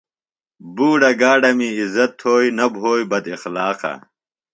بُوڈہ 0.75 1.11
گاڈمے 1.21 1.69
عزت 1.81 2.11
تھوئے 2.19 2.47
نہ 2.57 2.65
بھوئے 2.73 3.03
بداخلاقہ۔ 3.11 3.93